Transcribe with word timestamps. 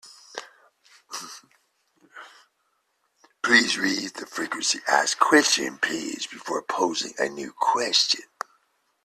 Please 3.43 3.77
read 3.77 4.15
the 4.15 4.25
frequently 4.25 4.81
asked 4.87 5.19
questions 5.19 5.77
page 5.83 6.27
before 6.31 6.63
posing 6.63 7.13
a 7.19 7.29
new 7.29 7.53
question. 7.53 8.23